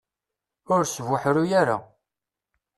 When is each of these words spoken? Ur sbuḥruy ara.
Ur 0.73 0.81
sbuḥruy 0.85 1.49
ara. 1.61 1.77